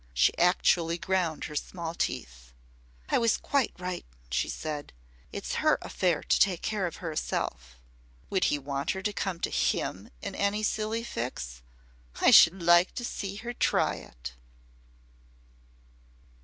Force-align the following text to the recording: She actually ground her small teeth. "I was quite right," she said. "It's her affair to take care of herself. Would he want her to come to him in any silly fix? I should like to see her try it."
She 0.15 0.35
actually 0.39 0.97
ground 0.97 1.43
her 1.43 1.55
small 1.55 1.93
teeth. 1.93 2.53
"I 3.09 3.19
was 3.19 3.37
quite 3.37 3.71
right," 3.77 4.03
she 4.31 4.49
said. 4.49 4.93
"It's 5.31 5.53
her 5.61 5.77
affair 5.79 6.23
to 6.23 6.39
take 6.39 6.63
care 6.63 6.87
of 6.87 6.95
herself. 7.05 7.77
Would 8.31 8.45
he 8.45 8.57
want 8.57 8.89
her 8.97 9.03
to 9.03 9.13
come 9.13 9.39
to 9.41 9.51
him 9.51 10.09
in 10.23 10.33
any 10.33 10.63
silly 10.63 11.03
fix? 11.03 11.61
I 12.19 12.31
should 12.31 12.63
like 12.63 12.95
to 12.95 13.05
see 13.05 13.35
her 13.45 13.53
try 13.53 13.97
it." 13.97 14.33